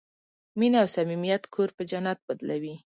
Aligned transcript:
مینه 0.59 0.77
او 0.83 0.87
صمیمیت 0.95 1.43
کور 1.53 1.69
په 1.77 1.81
جنت 1.89 2.17
بدلوي. 2.27 2.75